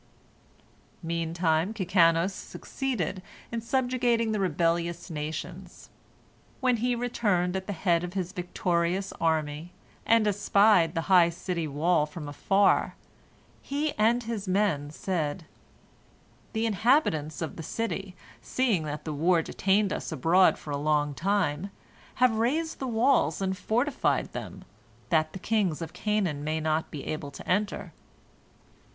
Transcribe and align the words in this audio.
Meantime 1.03 1.75
Kikanos 1.75 2.33
succeeded 2.33 3.21
in 3.51 3.61
subjugating 3.61 4.31
the 4.31 4.39
rebellious 4.39 5.11
nations. 5.11 5.91
When 6.59 6.77
he 6.77 6.95
returned 6.95 7.55
at 7.55 7.67
the 7.67 7.73
head 7.73 8.03
of 8.03 8.13
his 8.15 8.31
victorious 8.31 9.13
army, 9.21 9.73
and 10.03 10.25
espied 10.27 10.95
the 10.95 11.01
high 11.05 11.29
city 11.29 11.67
wall 11.67 12.07
from 12.07 12.27
afar, 12.27 12.95
he 13.61 13.91
and 13.93 14.23
his 14.23 14.47
men 14.47 14.89
said: 14.89 15.45
"The 16.53 16.65
inhabitants 16.65 17.39
of 17.39 17.55
the 17.55 17.61
city, 17.61 18.15
seeing 18.41 18.85
that 18.85 19.05
the 19.05 19.13
war 19.13 19.43
detained 19.43 19.93
us 19.93 20.11
abroad 20.11 20.57
for 20.57 20.71
a 20.71 20.77
long 20.77 21.13
time, 21.13 21.69
have 22.15 22.31
raised 22.31 22.79
the 22.79 22.87
walls 22.87 23.39
and 23.39 23.55
fortified 23.55 24.33
them, 24.33 24.63
that 25.11 25.33
the 25.33 25.37
kings 25.37 25.79
of 25.79 25.93
Canaan 25.93 26.43
may 26.43 26.59
not 26.59 26.89
be 26.89 27.05
able 27.05 27.29
to 27.29 27.47
enter." 27.47 27.93